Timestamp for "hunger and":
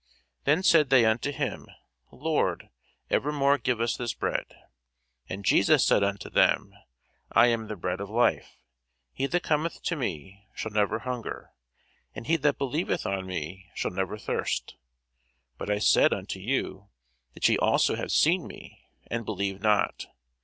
10.97-12.25